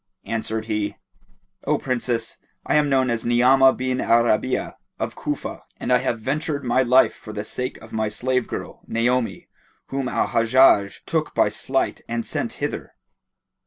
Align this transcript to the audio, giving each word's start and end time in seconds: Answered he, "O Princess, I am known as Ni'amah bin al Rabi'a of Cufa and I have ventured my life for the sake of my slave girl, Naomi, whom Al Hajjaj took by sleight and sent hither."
Answered 0.25 0.65
he, 0.65 0.97
"O 1.65 1.77
Princess, 1.77 2.39
I 2.65 2.73
am 2.73 2.89
known 2.89 3.11
as 3.11 3.23
Ni'amah 3.23 3.73
bin 3.77 4.01
al 4.01 4.23
Rabi'a 4.23 4.73
of 4.99 5.13
Cufa 5.15 5.61
and 5.77 5.93
I 5.93 5.99
have 5.99 6.19
ventured 6.19 6.63
my 6.63 6.81
life 6.81 7.13
for 7.13 7.33
the 7.33 7.43
sake 7.43 7.77
of 7.83 7.93
my 7.93 8.07
slave 8.07 8.47
girl, 8.47 8.81
Naomi, 8.87 9.47
whom 9.89 10.07
Al 10.07 10.29
Hajjaj 10.29 11.01
took 11.05 11.35
by 11.35 11.49
sleight 11.49 12.01
and 12.07 12.25
sent 12.25 12.53
hither." 12.53 12.95